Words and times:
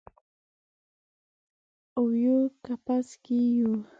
اویو 1.99 2.37
کپس 2.65 3.07
کې 3.23 3.37
یو 3.57 3.71